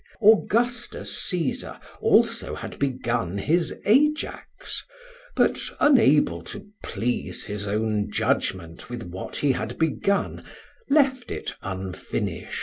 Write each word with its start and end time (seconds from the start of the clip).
Augustus 0.23 1.15
Caesar 1.25 1.79
also 2.01 2.55
had 2.55 2.79
begun 2.79 3.37
his 3.37 3.79
Ajax, 3.85 4.83
but 5.35 5.59
unable 5.79 6.41
to 6.41 6.65
please 6.81 7.43
his 7.43 7.67
own 7.67 8.09
judgment 8.09 8.89
with 8.89 9.03
what 9.03 9.35
he 9.35 9.51
had 9.51 9.77
begun, 9.77 10.43
left 10.89 11.29
it 11.29 11.53
unfinisht. 11.61 12.59